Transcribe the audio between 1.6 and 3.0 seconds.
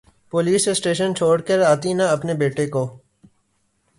آتی نا اپنے بیٹے کو